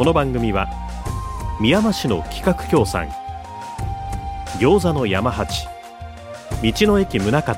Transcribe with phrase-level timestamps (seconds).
[0.00, 0.66] この番組は
[1.60, 3.10] 宮山市の企画協賛
[4.58, 5.66] 餃子の山八
[6.62, 7.54] 道の駅宗像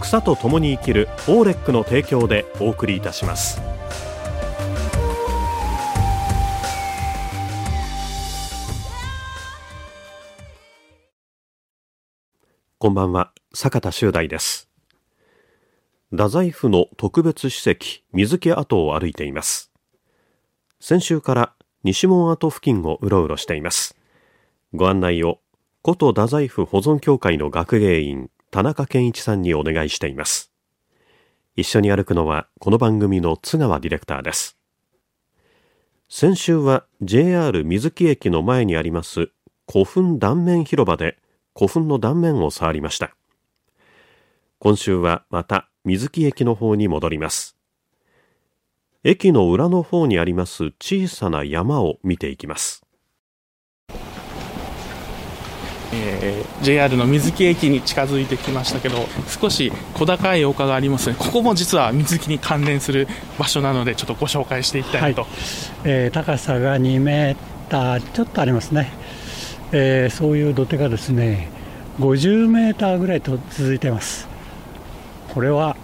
[0.00, 3.60] 草と共に生きるオーレックの提供でお送りいたします。
[12.78, 14.70] こんばんは坂田修大です。
[16.12, 19.72] 太宰府の特別史跡水木跡を歩いています。
[20.80, 21.52] 先週から
[21.84, 23.96] 西門跡付近をうろうろしています。
[24.74, 25.40] ご案内を
[25.84, 30.52] 古都太宰府保存協会の学芸員田中健一さんにお願いしています。
[31.54, 34.58] 一緒に歩くのはこの番組の津川ディレクターです。
[36.08, 39.30] 先週は JR 水木駅の前にあります
[39.70, 41.18] 古墳断面広場で
[41.56, 43.16] 古墳の断面を触りました。
[44.58, 47.55] 今週はまた水木駅の方に戻ります。
[49.08, 52.82] 駅の裏の方にあります小さな山を見ていきます。
[55.92, 61.14] えー、JR の水木駅に近づいてきましたけど少し小高い丘がありますね。
[61.16, 63.06] ここも実は水木に関連する
[63.38, 65.30] 場所なのでちょっとご紹介していきたいと、はい、
[65.84, 68.90] えー、高さが2メーターちょっとありますね、
[69.70, 71.48] えー、そういう土手がですね
[72.00, 74.26] 50メーターぐらいと続いています。
[75.32, 75.76] これは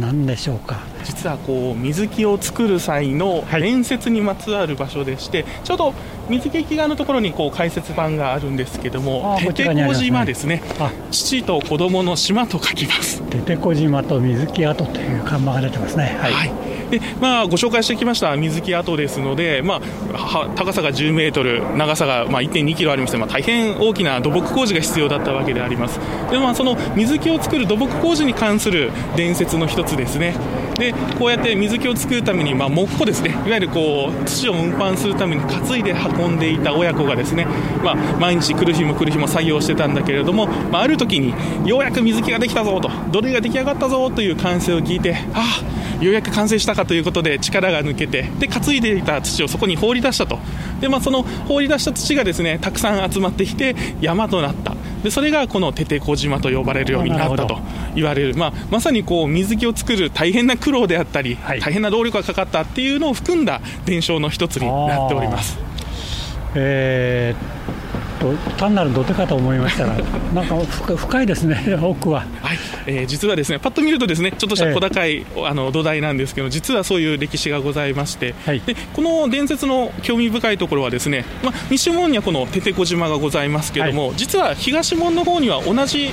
[0.00, 0.80] 何でしょうか？
[1.04, 5.94] 実はこう水木を作る際の伝説にまつわる場所でして、はい、ちょうど
[6.28, 10.62] 水木駅側のところにこう解説板があるんですけどもテテコ島ですね。
[11.10, 13.22] 父と子供の島と書きます。
[13.30, 16.18] テテコ島と水木跡という看板が出てますね。
[16.20, 19.80] はい、はいでまあ、ご紹介してきました水木跡ですので、ま
[20.14, 25.98] あ、高さが10メートル、長さがまあ1.2キロありまして、まあ、大変大きな土木工事が必要だったわけであります。
[26.30, 30.34] でまあ、その水木を作る土木工事に関する伝説の一つですね。
[30.78, 37.46] でこうやって水木を作るために、まあ、木工ですね、いわゆるこう土を運搬するために担いで運んでいた親子がですね、
[37.82, 41.34] まあ、毎日来る日も来る日も作業してたんだけれども、まあ、ある時に
[41.68, 50.38] ようやく水木ができたぞと、土塁が出来上がったぞという歓声を聞いて、ああ、ようやく完成したかということで力が抜けてで担いでいた土をそこに放り出したと。
[50.80, 54.74] で、まあ、その放り出した土がですねたくさん集まってきて山となった。
[55.02, 57.58] でそれがこのテテコ島と呼ばれるようになったと
[57.94, 65.58] 言われる、まあ、まさにこう水木を作る大変な苦労であったり、はい、大変な労力がかかったっていうのを含んだ伝承の一つになっております。
[66.54, 67.68] えー
[68.18, 69.96] と単なる土手かと思いましたら、
[70.34, 70.56] なんか
[70.96, 72.20] 深いですね、 奥は。
[72.42, 86.10] はい、えー、実はですね、パッと見るとですね、ちょっとした小高い、えー、あの土台なんですけど、実はそういう歴史がございまして、はい、でこの伝説の興味深いところはですね、まあ、西門にはこのテテコ島がございますけれども、はい、実は東門の方には同じ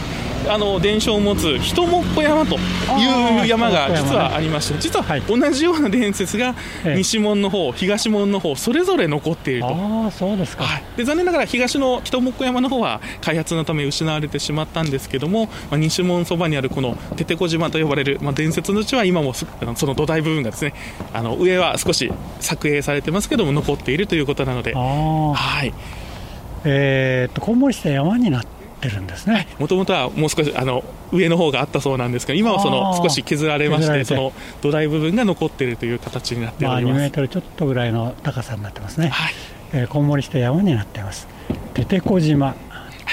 [0.47, 9.67] あの伝承を持つ人もっこ山という山が実はありまして、実は同じような伝説が西門の方、東門の方それぞれ残っていると。
[9.69, 19.45] あそうですか、はい、で残念ながら東の人もっこ山の方は開発のため失われてしまったんですけども、まあ、西門そばにあるこのテテコ島と呼ばれる、まあ、伝説の地は今もそ
[19.85, 20.73] の土台部分がですね
[21.13, 24.73] あの上は少し作営されてますけども残っているということなので。
[24.73, 25.73] はい。
[26.67, 28.45] えー、っとこんもりした山になっ
[28.81, 29.47] てるんですね。
[29.59, 39.33] もともとはもう少しあの上の方があったそうなんですが今はその少し削られましてその土台部分が残っているという形になっております、まあ、2メートルちょっとぐらいの高さになってますね、はい。
[39.73, 41.27] えー、こんもりした山になっています
[41.73, 42.55] テテコ島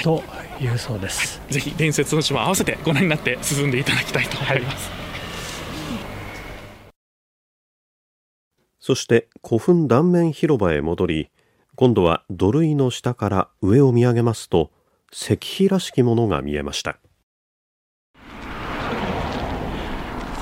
[0.03, 0.23] と
[0.59, 5.03] いうそうです、はい、ぜひ伝説の島合わせてご覧になって進んでいただきたいと思います、はい。
[8.79, 11.29] そして古墳断面広場へ戻り
[11.75, 14.71] 今度は土塁の下から上を見上げますと
[15.11, 16.97] 石碑らしきものが見えました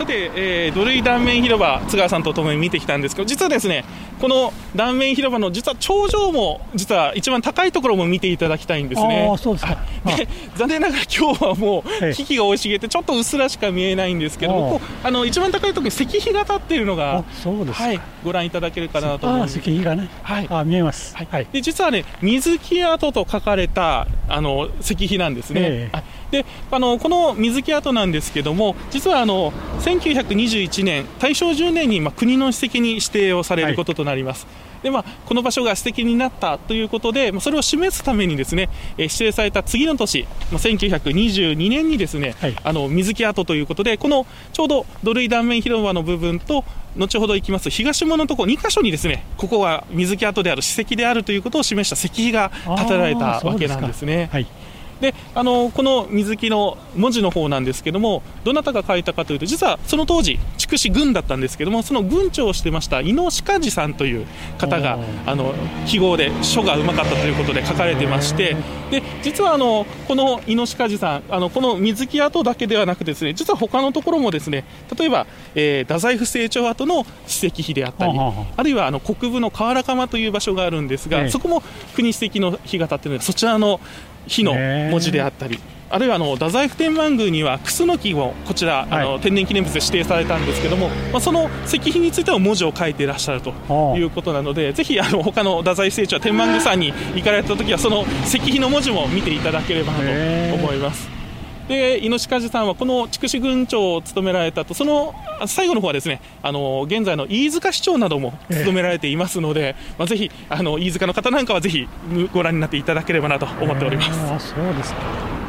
[0.01, 3.86] さて、えー、土塁断面広場津川さんとともに見てきたんですけど実はですね
[4.19, 9.36] この断面広場の実は頂上も実は一番高いところも見ていただきたいんですね。
[9.38, 9.77] そうですか。
[10.06, 19.59] で残念ながら今日はもう木々が生い茂ってちょっとうっすらしか見えないんですけどもあの一番高いところに石碑が立っているのがそうですはい、ご覧いただけるかなと思います。
[19.59, 25.62] 石碑がね、はい、あ見えます、はい、で実はね水木跡と書かれたあの石碑なんですね。
[25.63, 34.45] えーであのこの水木跡なんですけども実はあの1921年、大正10年に、まあ、国の史跡に指定をされることとなります。
[34.45, 46.63] はいでまあ、この場所が史跡になったということで、まあ、それを示すためにですね、えー、指定された次の年、まあ、1922年にですね、はい、あの水木跡ということで、このちょうど土塁断面広場の部分と、
[46.97, 54.29] 後ほど行きます東門のところ2箇所にですねここが水木跡である史跡であるということを示した石碑が建てられたわけなんですね。
[54.31, 54.47] はい
[55.01, 64.27] であのこの水木の文字の方なんですけどもどなたが書いたかというと実はその当時筑紫郡だったんですけどもその郡長をしてました伊野鹿治さんという
[64.57, 65.53] 方があの
[65.88, 68.56] 記号で書がうまかったということで書かれてまして
[68.92, 74.65] で実はあのこの伊野鹿治さんあのこの水木跡だけではなくですね実は他のところもですね
[74.98, 75.25] 例えば、
[75.56, 81.63] えー、太宰府成長跡の史跡碑であったりあるいはあの国部の河原釜という場所があるんですが、そこも
[81.95, 83.80] 国史跡の碑が立っているのでそちらの
[84.27, 85.59] 火の文字であったり、
[85.89, 93.51] あるいはあの太宰府天満宮にはクスノキもこちら、はい、あの天然記念物で指定されたんですけども、まあ、その石碑については文字を書いていらっしゃると
[93.97, 101.20] いうことなので、ぜひあの他の太宰府聖地は天満宮さんに行かれたときは、その石碑の文字も見ていただければなと思います。
[101.71, 105.15] で猪鹿さんはこの筑紫郡長を務められたとその
[105.47, 111.88] 最後の方はですねあの現在の飯塚市長なども務められていますので、えー、まあ、ぜひあの飯塚の方なんかはぜひ
[112.33, 115.00] ご覧になっていただければなと思っております、えー、そうですか。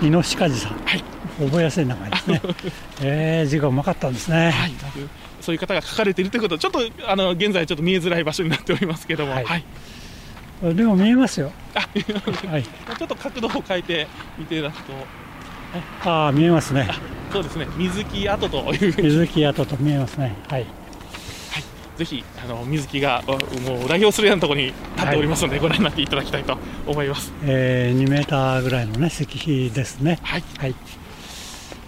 [0.00, 1.04] 猪鹿さん、はい、
[1.40, 2.42] 覚えやすい名前ですね。
[3.02, 4.72] えー、字がうまかったんですね、はい、
[5.40, 9.64] そういう方が書かれているということちょっとあの現在ちょっと見えづらい場所になっておりますけども、はい、はい、
[10.74, 11.50] でも見えますよ。
[11.74, 11.80] あ、
[12.48, 12.62] はい、
[12.98, 14.06] ちょっと角度を変えて
[14.38, 14.92] 見ていただくと
[16.04, 16.88] ああ見えますね。
[17.32, 17.66] そうですね。
[17.76, 20.36] 水木跡という水木跡と見えますね。
[20.48, 21.64] はい、はい、
[21.96, 23.36] ぜひあの水木がも
[23.84, 30.18] う代表するようなところに立っておりますので、はい、ご覧になっていただきたいと思います、えー、2メーターぐらいのね石碑ですね。
[30.22, 30.74] はい、はい、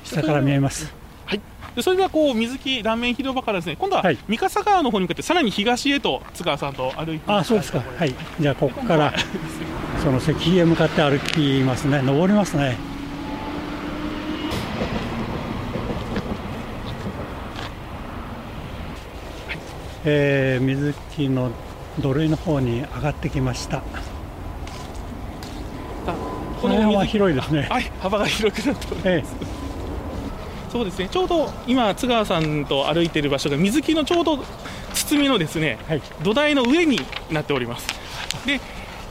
[0.04, 0.92] 下から見えます。
[1.26, 1.40] はい。
[1.76, 7.80] でそれではこう水木断面広場からですね今度は三笠川の方に向かってさらに東へと津川さんと歩いてあそうですか。
[7.80, 8.14] はい。
[8.40, 9.12] じゃあここから
[10.02, 12.00] その石碑へ向かって歩きますね。
[12.00, 12.93] 登りますね
[20.04, 21.50] えー、水木の
[21.98, 23.82] 土塁の方に上がってきました。
[26.60, 27.68] この辺は広いですね。
[27.70, 29.24] はい幅が広くなっております、ええ、
[30.72, 31.08] そうですね。
[31.10, 34.38] ちょうど今津川さんと歩いている場所が水木のちょうど
[34.94, 37.86] 包みのですね、はい、土台の上になっております。
[38.46, 38.60] で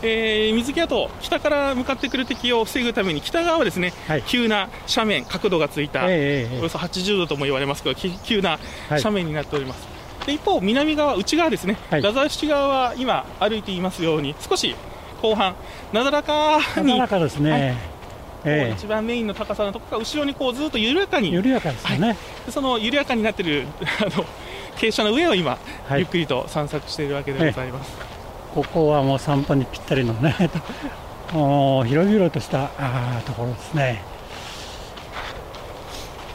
[0.06, 8.60] えー、水木跡、北から向かってくる敵を防ぐために、北側はですね、はい、急な斜面、角度がついた、えー、およそ80度とも言われますけど、急な
[8.90, 9.93] 斜面になっております。
[10.26, 14.76] で一方、南側、内側ですね、はい、太宰府側は今、歩いていますように、少し
[15.22, 15.56] 後半、
[15.92, 17.94] なだらかに、なだらかですね、はい。
[18.46, 22.18] えー、一番メインの高さのところから後ろにこうずっと緩やかに、緩やかですね、はい、
[22.52, 23.68] その緩やかになっている
[24.02, 24.26] あの
[24.76, 30.36] 傾斜の上を今、はい、ゆっくりと散策しているわけでございます、えー、ここはもう散歩にぴったりのね、
[31.32, 34.13] もう広々としたあところですね。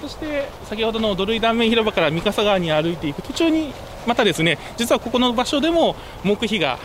[0.08, 3.74] そして先ほどの土塁断面広場から三笠川に歩いていく途中に
[4.06, 6.78] またですね実はここの場所でも木碑が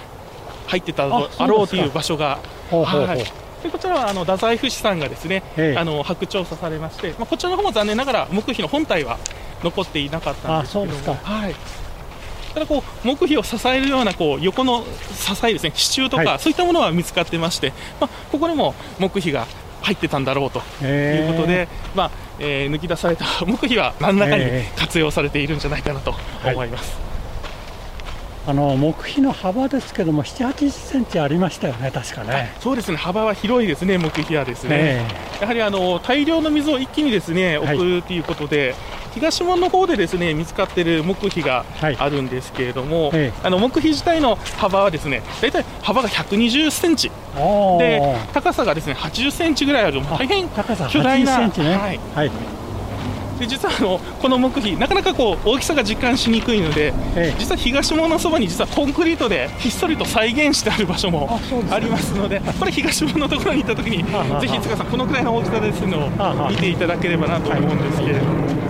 [0.67, 2.39] 入ってたあろうという場所が。
[3.63, 5.41] でこちらはあの太宰府市さんがですね、
[5.77, 9.17] あの白調査されまして、まあ、こちらの方も残念ながら木碑の本体は
[9.63, 11.55] 残っていなかったんですけども、はい、
[12.53, 19.47] ただこう木碑を支えるようなこう横の支えですね支柱とか、はい、そういったものは見つかってまして、まあ、ここにも木碑が
[19.81, 27.13] 入ってたんだろうということで、まあえー、抜き出された 木碑は何らかに活用されているんじゃないかなと思います。
[28.45, 32.53] あの木碑の幅ですけども、7、80センチありましたよね、確かね。
[32.59, 35.05] そうですね、幅は広いですね、木碑はですね。
[35.39, 38.75] やはりあの大量の水を一気にですね送るということで、はい、
[39.13, 41.65] 東門の方でですね見つかっている木碑が
[41.99, 47.11] あるんですけれども、はい、あの木碑自体の幅はですね大体幅が120センチ。
[47.79, 50.47] で高さがですね80センチぐらいある大変
[50.89, 52.31] 巨大な、ね、はい、はい。
[53.39, 61.39] で実はあのこの木碑なかなかこう大きさが実感しにくいので、ええ、実は東門のそばに実はコンクリートでひっそりと再現してある場所も
[61.71, 64.03] ありますのでこれ東門のところに行った時に
[64.39, 66.07] ぜひ塚さんこのくらいの大きさですの
[66.45, 68.62] を見ていただければなと思うんですけれども。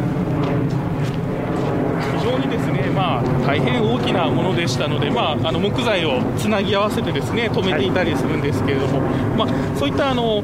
[2.33, 9.01] 非常にですね、まあ、大変大きなものでしたので、まあ、あの木材をつなぎ合わせてですね止めていたりするんですけれども、
[9.35, 10.43] まあ、そういったあの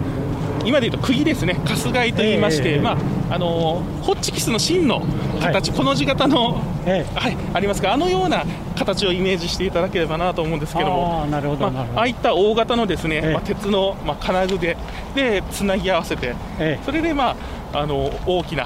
[0.66, 2.98] 今でいうと釘ですね、かすがいと言いまして、えー、まあ、
[3.30, 5.02] あのホッチキスの芯の
[5.40, 8.44] 形、はい、この字型の、えー、はい、ありますが、あのような
[8.76, 13.34] 形をイメージしていただければなと思うんですけども、あーなるほどああいった大型のですね、ええ。
[13.34, 14.78] まあ、鉄の、まあ、金具で
[15.16, 16.86] でつなぎ合わせて、ええ。
[16.86, 17.36] それで、ま
[17.72, 18.66] あ、あの大きな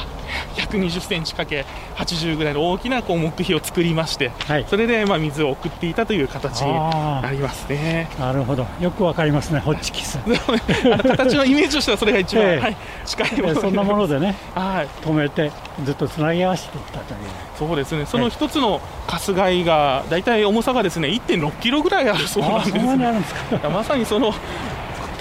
[0.55, 1.65] 120センチかけ
[1.95, 4.65] 80ぐらいの大きなこう木碑を作りまして、はい。
[4.69, 8.09] それで、まあ、水を送っていたという形になりますね。
[8.19, 8.65] なるほど。
[8.79, 10.19] よくわかりますねホッチキス。
[11.07, 12.59] 形のイメージとしてはそれが一番、 ええ。
[12.59, 15.51] はい、近いものえそんなものでねはい、止めて
[15.83, 17.19] ずっとつなぎ合わせていったという。
[17.57, 22.77] そうですね、その一つの春日井が、大体重さがですね1.6キロぐらいあるそうなんです。
[22.77, 23.19] ね
[23.51, 23.69] です。
[23.69, 24.33] まさにその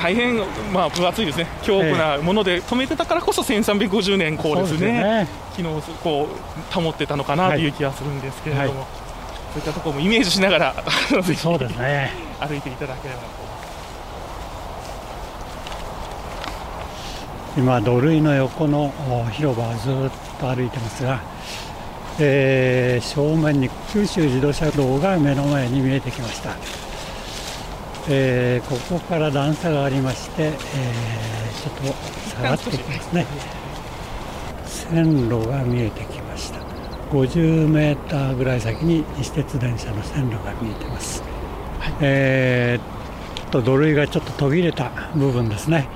[0.03, 0.39] 大変、
[0.73, 8.87] まあ、分厚いですね、強固なもので止めてたからこそ1350年、こうですね、機能こう保ってたのかなという気がするんですけれども、はい。
[9.53, 10.75] そういったところもイメージしながら、
[11.37, 12.11] そうですね。
[12.41, 13.43] 歩いていただければと。
[17.57, 21.21] 今土塁の横のお広場をずっと歩いてますが、
[22.19, 26.57] えー正面に九州自動車道が目の前に見えてきました、
[28.09, 31.83] えーここから段差がありまして、えーちょっと
[32.31, 33.27] 下がってきますね。
[34.65, 36.59] 線路が見えてきました。
[37.11, 41.23] 50メーターぐらい先に西鉄電車の線路が見えてます、
[42.01, 43.02] えー
[43.53, 45.89] と土塁がちょっと途切れた部分ですね、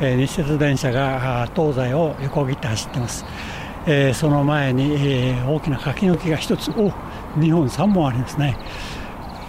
[0.00, 3.24] えー西鉄電車が東西を横切って走ってます、
[3.86, 6.90] えーその前に、えー大きな柿の木が1つお
[7.38, 8.56] 2本3本ありますね。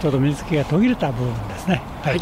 [0.00, 1.82] ちょうど水木が途切れた部分ですね。
[2.02, 2.20] はい、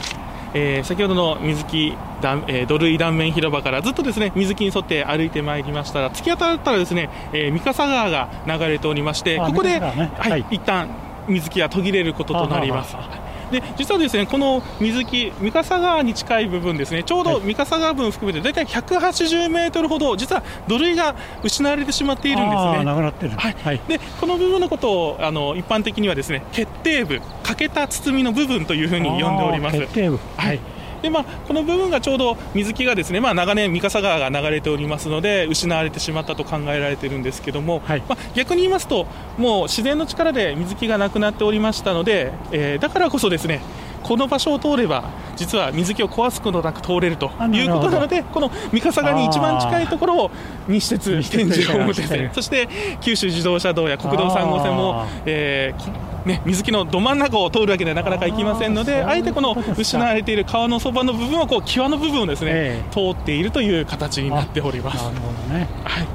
[0.55, 10.11] えー先ほどの水木断、えー土塁断面広場からずっとですね水木に沿って歩いてまいりましたら突き当たったらですね、えー三笠川が流れておりましてあここで、ね。
[10.19, 10.47] はいはい。
[10.51, 10.89] 一旦
[11.29, 12.97] 水木が途切れることとなります
[13.53, 17.41] で実はですねこの水木三笠川に近い部分ですねちょうどはい。
[17.43, 22.85] 三笠川分含めて大体180メートルほど実は土塁が失われてしまっているんですね。
[22.85, 23.33] なくなってる。
[23.37, 23.57] はい。
[23.63, 23.81] はい。
[23.87, 29.77] でこの部分のことをあの一般的にはですね決定部欠けた包みの部分というふうに呼んでおります。
[29.77, 30.19] あー決定部。
[30.37, 30.61] はい
[31.03, 38.03] でまあ、この部分がちょうど水木がですね、まあ、長年、三笠川が流れておりますので失われてしまったと考えられているんですけども、はい。
[38.09, 39.07] まあ、逆に言いますと
[39.37, 43.61] もう自然の力で水木がなくなっておりましたので、えーだからこそですね
[44.03, 45.05] この場所を通れば
[45.37, 50.31] 実は水木を壊すことなく通れるということなのでこの三笠川に一番近いところを
[50.69, 52.31] 西鉄西天鉄神ホームです線ね。
[52.35, 52.69] そして
[53.01, 55.07] 九州自動車道や国道3号線も
[56.25, 62.91] ね、水木のど真ん中を通るわけではなかなか行きませんのであえてこの失われている川のそばの部分をこう際の部分をですね、ええ。
[62.93, 65.03] 通っているという形になっております。
[65.05, 65.11] な。
[65.11, 65.69] るほどね。
[65.85, 66.07] はい。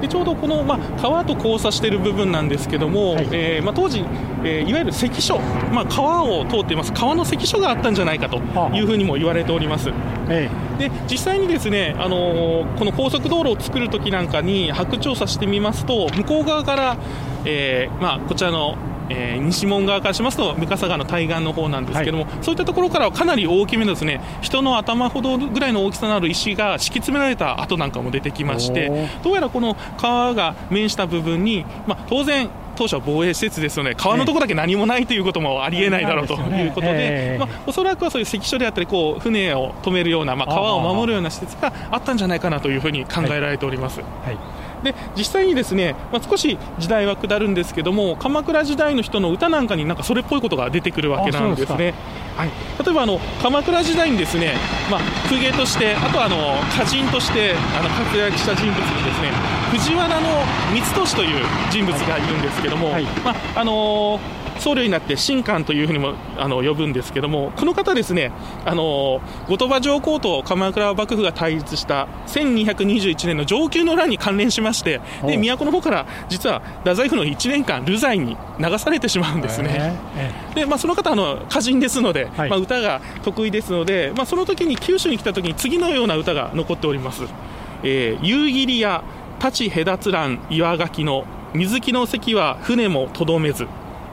[0.00, 3.28] でちょうどこの、まあ、川と交差している部分なんですけども、はい。
[3.32, 4.04] えーまあ、当時、
[4.44, 5.40] えーいわゆる関所、
[5.72, 6.92] まあ、川を通っています。
[6.92, 8.38] 川の関所があったんじゃないかと
[8.74, 9.90] いうふうにも言われております。
[10.28, 16.96] えで実際にですね、あのーこの高速道路を作るときなんかに白調査してみますと向こう側から、
[17.44, 18.76] えーまあ、こちらの、
[19.08, 37.38] えー西門側からしますと三笠川の対岸の方なんですけども、そういったところからはかなり大きめのですね人の頭ほどぐらいの大きさのある石が敷き詰められた跡なんかも出てきましてどうやらこの川が面した部分に、まあ、当然当初は防衛施設ですので川のところだけ何もないということもありえないだろうということで、ええ。
[37.38, 44.00] まあ、おそらくはそういう関所であったりこう船を止めるような、まあ、川を守るような施設があったんじゃないかなというふうに考えられております。
[44.00, 44.38] はい
[44.82, 51.94] で実際にですね、まあ、少し時代は下るんですけども鎌倉時代の人の歌なんかになんかそれっぽいことが出てくるわけなんですね。
[52.36, 52.50] はい、
[52.84, 54.54] 例えばあの鎌倉時代にですね、
[54.88, 56.36] まあ、公家としてあとはあの
[56.72, 59.32] 歌人としてあの活躍した人物にですね
[59.72, 63.04] 藤原の光俊という人物がいるんですけども、はい。
[63.24, 64.20] まああの
[64.60, 68.32] 僧侶になって神官というふうにもあの呼ぶんですけどもこの方ですね
[68.64, 79.98] あの後鳥羽上皇と鎌倉幕府が対立した1221年の承久の乱に関連しましてでお都の方から実は太宰府の1年間流罪に流されてしまうんですね。
[80.16, 82.50] えでまあ、その方あの歌人ですので、はい。
[82.50, 87.24] まあ、歌が得意ですので、まあ、その時に九州に来た時に次のような歌が残っております
[87.82, 89.02] 「えー夕霧や
[89.38, 91.24] 立ち隔つらん岩垣の
[91.54, 93.66] 水木の関は船もとどめず」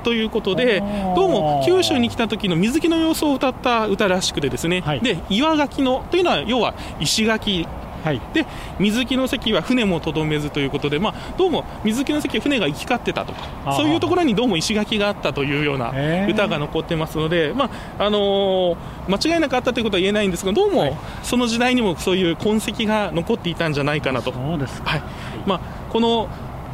[0.06, 0.82] ということで
[1.16, 5.02] どうも九州に来た時の水木の様子を歌った歌らしくてですね、はい。
[5.02, 7.68] で岩垣のというのは要は石垣。
[7.82, 8.22] えはい。
[8.36, 8.46] で
[8.78, 15.92] 水木の関は船もとどめずということで、まあ、どうも水木の関は船が行き交ってたとかそういうところにどうも石垣があったというような
[16.30, 20.98] 歌が残ってますので、まああのー間違いなくあったということは言えないんですがどうもはい。
[21.24, 24.32] その時代にもそういう痕跡が残っていたんじゃないかなと。
[24.32, 25.04] はい。
[25.48, 25.60] まあ、
[25.92, 26.28] この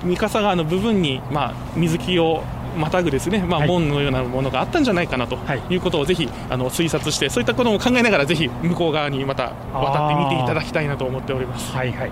[0.03, 2.43] 三笠川の部分に、まあ、水木を
[2.77, 3.67] またぐですね、まあ、はい。
[3.67, 5.61] 門のようなものがあったんじゃないかなとはい。
[5.69, 11.71] いうことをぜひあの推察してそういったことも考えながらぜひ向こう側にまた渡ってみていただきたいなと思っております。
[11.71, 12.11] はいはい、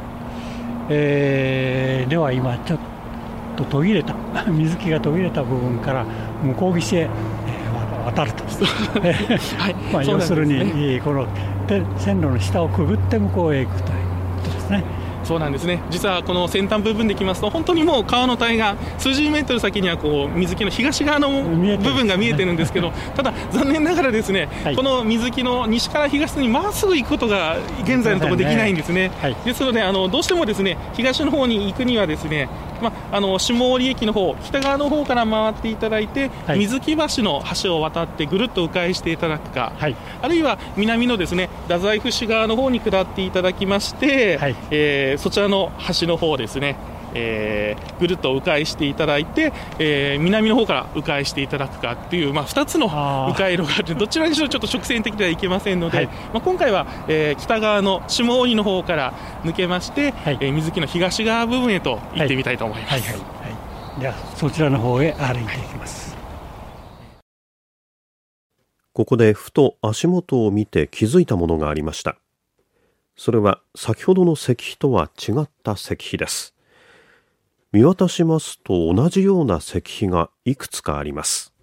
[0.89, 2.79] えーでは今ちょっ
[3.57, 4.15] と途切れた
[4.47, 6.05] 水木が途切れた部分から
[6.43, 8.43] 向こう岸へ、えー、渡ると、
[8.99, 9.75] はい。
[9.93, 10.59] まあ、要するに、
[10.93, 11.25] ね、この
[11.97, 13.97] 線路の下をくぐって向こうへ行くという
[14.43, 14.83] ことですね。
[15.29, 15.79] そうなんですね。
[15.91, 32.49] 実はこの先端部分できますと本当にもう川の対岸数十メートル先にはこう水木の東側の部分が見えてるんですけどただ残念ながらですね、はい、この水木の西から東にまっすぐ行くことが現在のところできないんですね、はい、ですのであのどうしてもですね東の方に行くにはですね
[32.81, 46.75] まあ、あの下織駅の方北側の方から回っていただいて、はい、水木橋の橋を渡ってぐるっと迂回していただくか、はい、あるいは南のですね太宰府市側の方に下っていただきまして、はい、えー、そちらの橋の方ですね
[47.13, 62.91] えー、ぐるっと迂回していただいて、えー、南の方から迂回していただくかっていう、まあ、2つの迂回路があってどちらにしろちょっと直線的ではいけませんので、はい、まあ、今回は、えー、北側の下鬼の方から抜けまして、はい、えー、水木の東側部分へと行ってみたいと思います。
[62.91, 63.39] はいはい
[63.99, 66.15] ではそちらの方へ歩いていきます。
[68.93, 72.17] ここでふと足元を見て気づいたものがありました。
[73.19, 76.55] それは先ほどの石碑とは違った石碑です。
[77.73, 81.53] 見渡しますと同じような石碑がいくつかあります。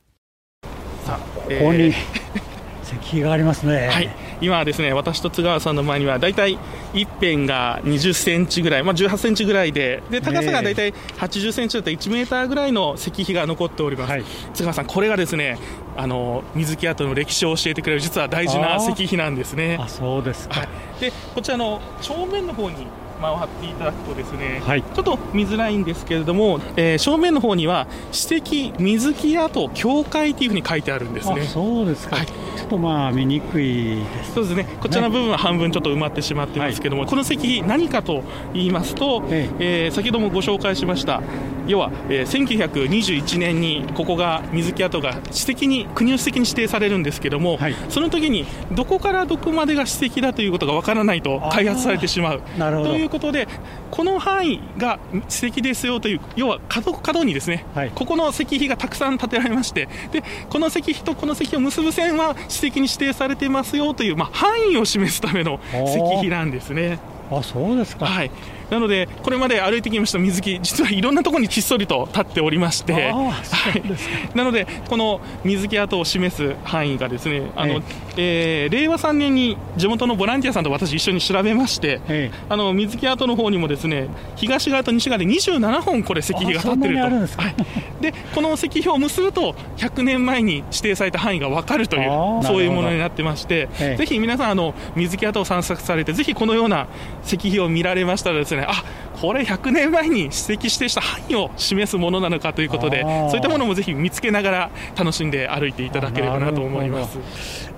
[1.06, 1.94] さあ、ここに、
[2.84, 3.88] 石碑がありますね。
[3.88, 4.10] はい、
[4.40, 6.58] 今はですね、私と津川さんの前にはだいたい
[6.94, 14.10] 一辺が20センチぐらい、まあ18センチぐらいで、で高さがだいたい80センチだったら1メーターぐらいの石碑が残っております。
[14.10, 14.24] はい、
[14.54, 15.58] 津川さん、これがですね、
[15.96, 19.78] あの水木跡の歴史を教えてくれる実は大事な石碑なんですね。
[19.80, 20.60] あ、そうですか。
[20.60, 22.86] はい、でこちらの正面の方に
[23.20, 31.42] 回っていただくとですね、はい、ちょっと見づらいんですけれども、えー、正面の方には史跡水木跡教会というふうに書いてあるんですね。
[31.42, 34.66] そうですか、はい、ちょっとまあ見にくいですそうですね。
[34.80, 39.48] こちらの部分は半分ちょっと埋まってしまってますけども、はい、この石何かと言いますと、え。
[39.58, 41.22] えー、先ほどもご紹介しました
[41.66, 52.42] 要は、えー、1921年にここが水木跡が史跡に国の史跡に指定されるんですけども、はい、その時にどこからどこまでが史跡だということがわからないと開発されてしまう。
[52.56, 53.48] ということで
[53.90, 66.98] この範囲が史跡ですよという要は角角にですね、はい、ここの石碑がたくさん建てられましてでこの石碑とこの石碑を結ぶ線は史跡に指定されてますよという、まあ、範囲を示すための石碑なんですね。
[67.30, 68.30] あそうですか、はい、
[68.70, 73.32] なので、これまで歩いてきました水木、実はいろんなところにひっそりと立っておりまして、は
[73.74, 77.80] い、なので、この水木跡を示す範囲がですね、あの
[78.16, 82.00] えー、令和3年に地元のボランティアさんと私、一緒に調べまして、
[82.48, 87.08] あの水木跡の方にもですね東側と西側で27本、これ、石碑が立ってると、は
[87.48, 96.88] い、でこの石碑を結ぶと、100年前に指定された範囲が分かるという、そういうものになってまして、ぜひ皆さんあの、水木跡を散策されて、ぜひこのような
[97.24, 98.66] 石碑を見られましたらですね、ね。
[98.68, 98.84] あ
[99.20, 107.18] これ100年前に指摘してした範囲を示すものなのかということでそういったものもぜひ見つけながら楽しんで歩いていただければなと思います、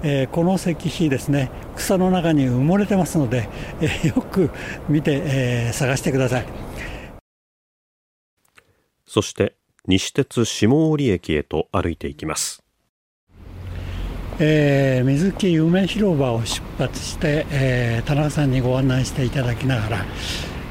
[0.02, 3.48] えー、この石碑ですね草の中に埋もれてますので、
[3.80, 4.50] えー、よく
[4.88, 6.46] 見て、えー、探してください。
[9.06, 9.54] そして
[9.86, 12.62] 西鉄下織駅へと歩いていきます。
[14.40, 20.06] えー、水木夢広場を出発して、えー、田中さんにご案内していただきながら、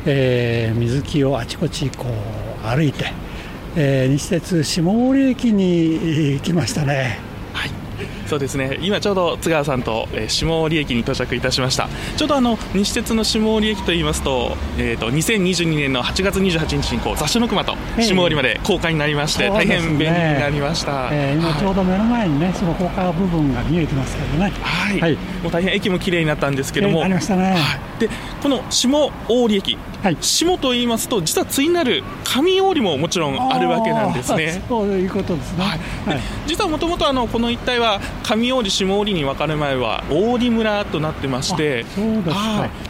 [0.09, 3.11] えー、水木をあちこちこう歩いて、
[3.75, 7.26] えー、西鉄下森駅に来ましたね。
[8.27, 8.77] そうですね。
[8.81, 11.89] 今ちょうど津川さんと、えー、下織駅に到着いたしました。
[12.17, 24.51] ちょうどあの西鉄の下織駅といいますと,、えーと、2022年の8月28日にこう雑誌の熊と下織まで公開になりまして、えー、大変便利になりました、えー、今ちょうど目の前にね、はい、その高架部分が見えてますけどね。
[24.61, 27.57] はい、はい、もう大変駅も綺麗になったんですけども、えー、ありましたね、は
[27.97, 28.09] い、で
[28.41, 34.61] この下織駅、はい、下と言いますと実は対なる上織ももちろんあるわけなんですね。
[34.67, 41.85] そういうことですね、はい、実はもともとこの一帯は上織、下織に分かる前は大織村となってまして、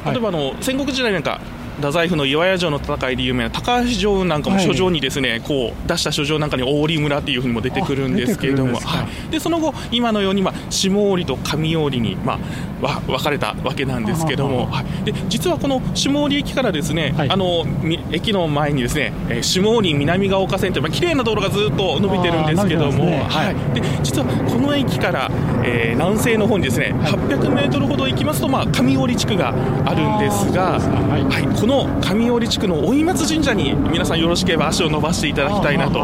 [0.08, 1.40] 例えばあの戦国時代なんか
[1.78, 12.40] 太宰府の岩屋城の戦いで有名な高橋城なんかも書状にですね、はい、こう出した書状なんかに大織村っていうふうにも出てくるんですけれども、はい、でその後今のようにまあ下織と上織にま
[12.82, 17.66] あ分かれたわけなんですけども、はい、で実はこの下織駅からですね、あの
[18.12, 25.30] 駅の前にですね下織南ヶ丘線というまあ綺麗な道路がずっと伸びてるんですけども、ね、はい、で実はこの駅から、
[25.64, 29.50] えー、南西の方にですね800メートルほど行きますとまあ上織地区が
[29.86, 36.00] あるんですが、はい、ここの上織地区の追松神社に皆さんよろしければ足を伸ばしていただきたいなと。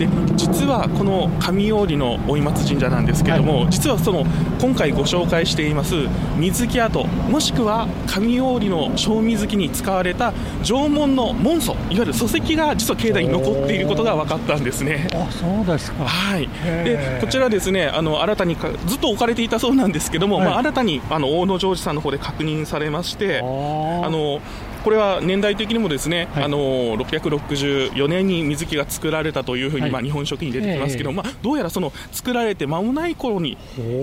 [0.00, 4.26] で実はこの上織の追松神社なんですけれども、はい、実はその
[4.60, 5.94] 今回ご紹介しています
[6.36, 10.32] 水木跡もしくは上織の正水木に使われた
[10.64, 15.08] 縄文の門祖いわゆる礎石が実は境内に残っていることが分かったんですね。
[15.14, 16.04] あそうですか。
[16.04, 16.48] はい。
[16.84, 18.56] でこちらですねあの新たに
[18.86, 24.40] ずっと置かれていたそうなんですけども、はい、まあ、新たにあの大野城司さんの方で確認されましてあの
[24.84, 33.56] これは年代的にもですね、はい、あの664年に水木が作られたというふうに、はい、まあ、日本書紀に出てきますけど、まあ、どうやらその作られて間もない頃に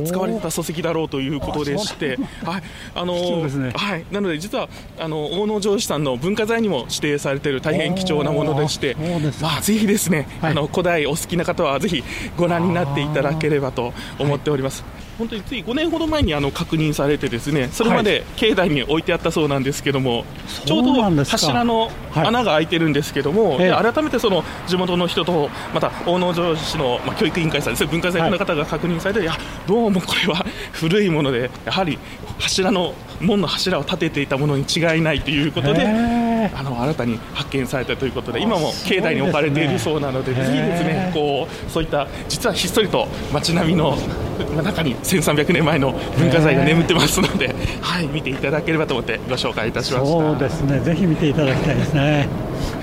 [0.06, 2.64] 使われてた礎石だろうということでして、はい。
[2.96, 3.14] あの
[3.48, 8.96] ね、はい、なので実はあの大野城司さんの文化財にも指定されている大変貴重なものでして、
[9.40, 12.04] まあ、ぜひですね、あの古代お好きな方はぜひ
[12.38, 14.84] ご覧になっていただければと思っております。
[15.22, 20.26] 本当につい5年ほど前にあの確認されてですねそれまで境内に置いてあったそうなんですけども、はい、
[20.66, 32.00] ちょうど柱の穴が開いてるんですけども、はい、改めてその地元の人とまた大野城市の、まあ、教育委員会さんですね文化財の方が確認されて、はい、いやどうもこれは 古いものでやはり
[32.40, 41.12] 柱の門の柱を立てていたものに違いないということであの新たに発見されたということで今も境内に置かれているそうなのでぜひですね。
[41.14, 43.98] こうそういった実はひっそりと街並みの
[44.64, 50.08] 中に1300年前の文化財が眠ってますので、 はい、見ていただければと思ってご紹介いたしました。
[50.08, 50.80] そうですね。
[50.80, 52.28] ぜひ見ていただきたいですね。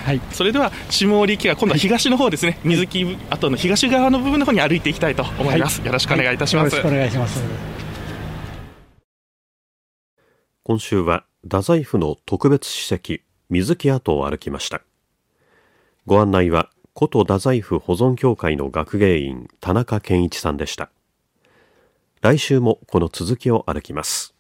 [0.05, 7.43] はい、それでは下織木は今度は東の方ですね、水木跡の東側の部分の方に歩いていきたいと思います、はい、よろしくお願いいたします、よろしくお願いします。
[10.63, 14.83] 今週は太宰府の特別史跡水木跡を歩きました
[16.07, 20.91] ご案内は古都太宰府保存協会の学芸員田中健一さんでした
[22.21, 24.35] 来週もこの続きを歩きます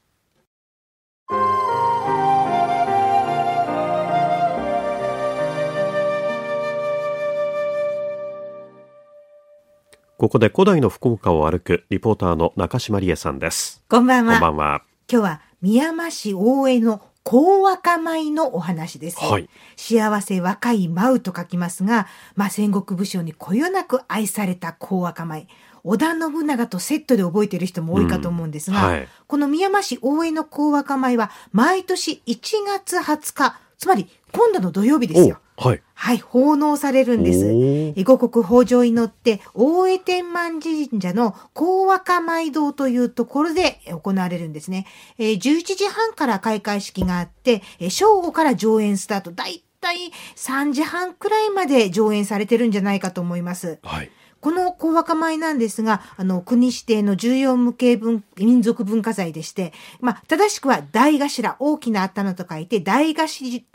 [10.18, 13.84] ここで古代の福岡を歩くリポーターの中島理恵さんです。
[13.88, 14.32] こんばんは。
[14.32, 14.82] こんばんは。
[15.08, 19.22] 今日は宮山市大江の高若米のお話です。
[19.22, 25.46] はい、幸せ若い舞と書きますが、まあ、戦国武将にこよなく愛された高若米。
[25.84, 35.38] 織田信長とセットで覚えている人も多いかと思うんですが、うんはい、この宮山市大江の高若米は毎年1月20日、つまり今度の土曜日ですよ。
[35.58, 35.82] はい。
[36.00, 38.02] はい、奉納されるんです。
[38.04, 44.86] 五穀豊穣を祈って、大江天満神社の高若舞堂というところで行われるんですね。
[45.18, 49.32] えー、11時半から開会式があって、えー、正午から上演スタート。
[49.32, 49.96] だいたい
[50.36, 53.80] 3時半くらいまで上演されてるんじゃないかと思います。
[53.82, 54.10] はい。
[54.40, 63.26] この小若米なんですが、あの、国指定の重要無形文、民族文化財でして、まあ、正しくは大頭、大きな頭と書いて、大頭、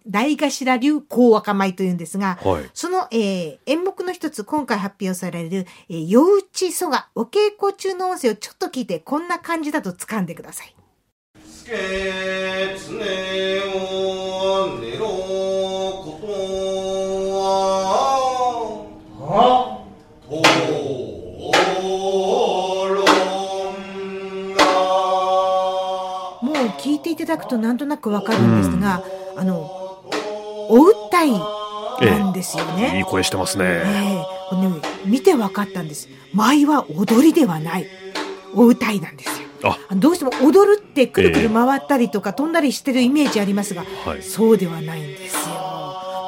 [0.08, 10.76] 大頭流小若米というんですが、はい、その、えー、演目の一つ、今回発表される、えー、夜打ち蘇我、お稽古中の音声をちょっと聞いて、こんな感じだと掴んでください。
[27.14, 29.04] いただくとなんとなくわかるんですが、
[29.36, 29.62] うん、あの
[30.70, 36.10] お歌いなんですよね、ええ、いい声してますね,、えー、ね見てわかったんです。
[36.34, 37.88] 舞は踊りではない。
[38.56, 39.78] お歌いなんですよ。
[39.96, 45.74] どうしても踊るってくるくる回ったりとか、飛んだりしてるイメージありますが、はい、そうではないんですよ。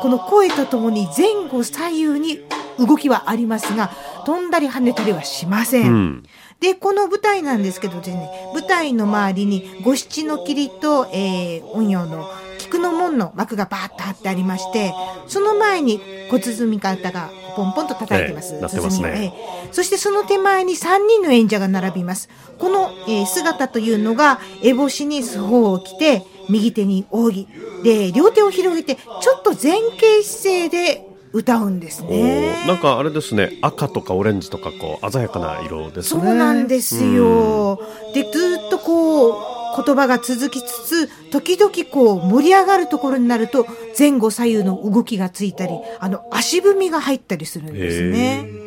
[0.01, 2.39] この声とともに前後左右に
[2.77, 3.91] 動きはありますが
[4.25, 6.23] 飛んだり跳ねたりはしません、うん
[6.59, 14.93] で、この舞台なんですけどですね、舞台の周りに五七の霧と、えー、音陽の菊の門の幕がバーッと張ってありまして、
[15.27, 18.55] その前に小鼓方がポンポンと叩いてます。
[18.55, 22.29] えー、ますね、えー、そしてその手前に3人の演者が並びます。
[22.57, 27.47] この、えー、姿というのが、烏帽子にスホを着て、右手に扇。
[27.83, 32.65] で、両手を広げて、ちょっと前傾姿勢で歌うんですね。
[32.65, 36.21] なんかあれですね、赤とかオレンジとかこう鮮やかな色ですね。
[36.21, 37.81] そうなんですよ。
[38.13, 39.35] で、ずっとこう、
[39.83, 43.67] 言葉が続きつつ、時々こう盛り上がるところになると、
[43.99, 48.64] 前後左右の動きがついたり、あの足踏みが入ったりするんですね。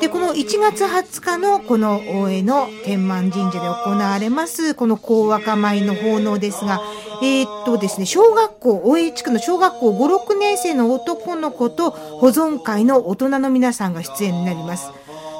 [0.00, 6.80] で、この1月20日のこの大江の天満神社で行われます、この高若舞の奉納ですが、
[7.22, 14.90] えー、っとですね、小学校、大江地区の小学校5、6年生の男の子と保存会の大人の皆さんが出演になります。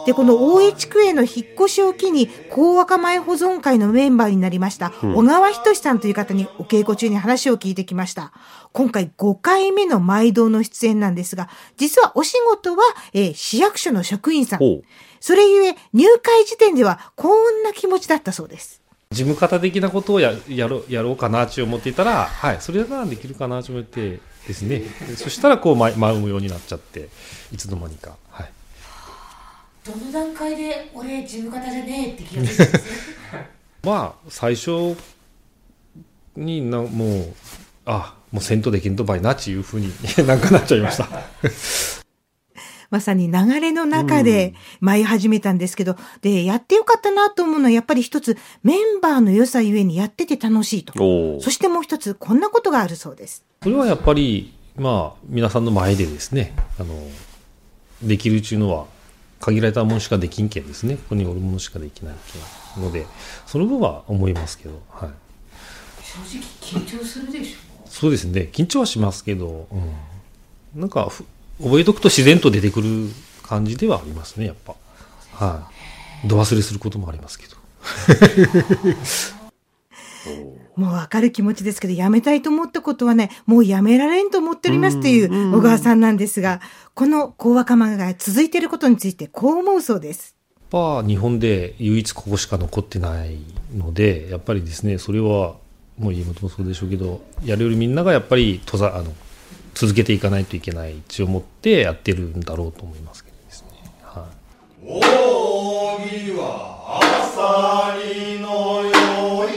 [0.07, 8.33] で、この大江地区への引っ越しを機に、高若米保存会のメンバーになりました、小川仁さんという方にお稽古中に話を聞いてきました。
[8.73, 14.61] 今回5回目の毎度の出演なんですが、実はお仕事は、えー、市役所の職員さん。
[15.21, 18.83] それゆえ、入会時点ではこんな気持ちだったそうです。
[19.11, 24.83] 事務方的なことをややろやろうかなと思っていたら、はい、それならできるかなと思ってですね、
[25.17, 27.09] そしたらこう舞舞うようになっちゃって、
[27.53, 28.17] いつの間にか。
[28.29, 28.54] はい
[29.85, 32.85] どの段階で俺事務方じゃねえって気がするんです
[33.85, 34.97] まあ最初
[36.37, 37.35] になもう
[37.85, 39.93] あもう戦闘できんとばいなっていうふうに
[40.27, 41.09] なんかなっちゃいました
[42.91, 50.93] まさに流れの中で舞い始めたんですけど、うん、で、やってよかったなと思うのはやっぱり一つメンバーの良さゆえにやってて楽しいと。
[51.41, 53.45] そしてもう一つこんなことがあるそうです。
[53.65, 56.95] それはやっぱり、まあ皆さんの前でですね、あの、
[58.01, 58.87] できるっていうのは
[59.45, 60.97] 限られたものしかできんけんですね。
[60.97, 62.15] ここにおるものしかできない
[62.75, 63.07] けんので、
[63.47, 65.11] その分は思いますけど、はい。
[66.03, 68.49] 正直緊張するでしょそうですね。
[68.53, 71.11] 緊張はしますけど、うん、なんか
[71.63, 73.11] 覚えとくと自然と出てくる
[73.43, 74.75] 感じではありますね、やっぱ。
[75.33, 75.69] は
[76.25, 77.57] い、度忘れすることもありますけど。
[80.77, 86.61] もうわかる気持ちですけど、やめたいと思ったことはね、もうやめられんと思っておりますという小川さんなんですが、
[86.95, 90.35] この高若者が続いていることについてこう思うそうです。
[90.73, 93.39] やっぱ日本で唯一ここしか残ってない
[93.77, 95.55] ので、やっぱりですね、それは
[95.99, 99.13] もう家元もそうでしょうけど、やるよりみんながやっぱり登山、あの、
[99.75, 103.69] 続けていかないといけない一応持ってやってるんだろうと思いますけどですね。
[104.03, 104.29] は
[104.83, 105.01] い、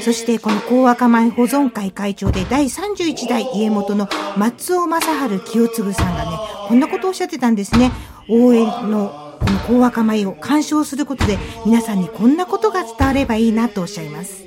[0.07, 6.31] そしてこの高若米保存会会長で第31代家元の松尾正治清次さんがね
[6.69, 7.91] こんなことをおっしゃってたんですね。
[8.29, 14.45] 応援のこの高若米を鑑賞することで皆さんにこんなことが伝わればいいなとおっしゃいます。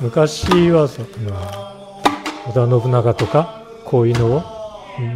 [0.00, 1.08] 昔はその
[2.46, 4.42] 織田信長とかこういうのを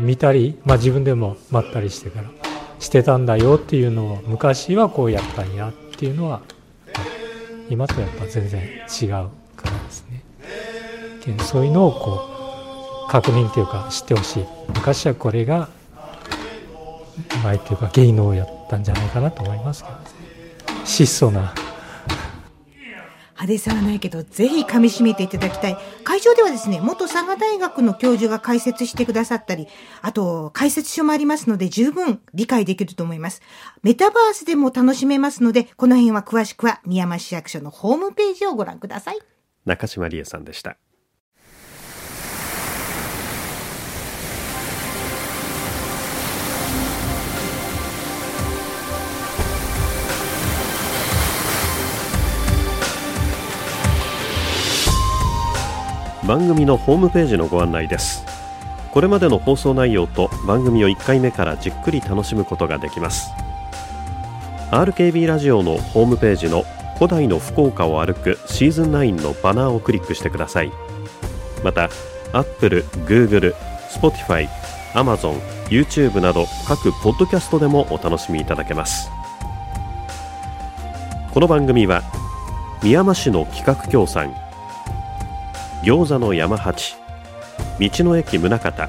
[0.00, 2.28] 見たり、まあ、自分でも待ったりしてから
[2.80, 6.40] してたんだよっていうのを昔はこうやったんやっていうのは
[7.72, 10.22] 今とやっぱ全然違うからですね。
[11.38, 14.44] そういうのをこう確認というか知ってほしい。
[14.68, 15.70] 昔はこれが
[17.16, 20.02] うまいというか芸能をやったんじゃないかなと思いますけど、ね、
[20.84, 21.54] 質素な
[23.34, 25.76] 派手さはないけど、ぜひ噛み締めていただきたい。
[26.04, 29.66] 会場ではですね、元佐賀大学の教授が解説してくださったり、
[30.02, 33.42] あと、解説書もありますので、十分理解できると思います。
[33.82, 39.18] メタバースでも楽しめますので、この辺は詳しくは、宮山市役所のホームページをご覧ください。
[39.64, 40.76] 中島理恵さんでした。
[56.26, 58.24] 番組のホームページのご案内です。
[58.92, 63.32] これまでの放送内容と番組を1回目からじっくり楽しむことができます。
[64.70, 70.70] RKB ラジオのホームページの古代の福岡を歩くシーズン9のバナーをクリックしてください。
[71.64, 71.90] また
[72.32, 73.54] Apple、Google、
[73.90, 74.48] Spotify、
[74.92, 79.10] Amazon、YouTube など各ポッドキャストでもお楽しみいただけます。
[81.34, 82.02] この番組は
[82.82, 84.32] 宮山市の企画協賛
[85.82, 86.94] 餃子の山八。
[87.80, 88.88] 道の駅宗像。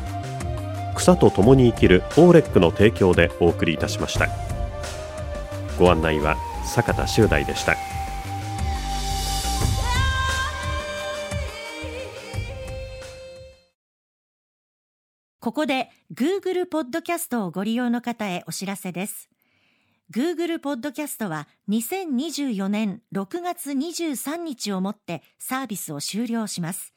[0.95, 4.27] 草と共に生きるオーレックの提供でお送りいたしました。
[5.79, 7.75] ご案内は坂田修大でした。
[15.39, 19.29] ここで Google ポッドキャストをご利用の方へお知らせです。
[20.11, 26.93] Google ポッドキャストは2024年6月23日をもってサービスを終了します。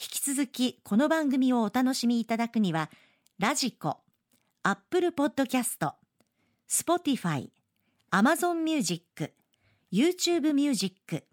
[0.00, 2.90] 引き続きこの番組をお楽しみいただくには、
[3.38, 3.98] ラジコ、
[4.62, 5.94] アップルポッドキャスト、
[6.66, 7.52] スポティファイ、
[8.10, 9.32] アマゾンミュージック、
[9.92, 11.24] YouTube ミュージック、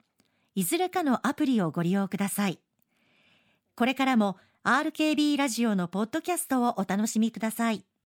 [0.55, 2.59] いずれかのアプリをご利用ください。
[3.75, 7.88] これからも RKB ラジオのポッドキャストをお楽しみください。